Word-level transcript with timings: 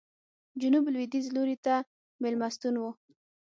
جنوب 0.61 0.83
لوېدیځ 0.93 1.25
لوري 1.35 1.57
ته 1.65 1.75
مېلمستون 2.21 2.75
و. 2.79 2.83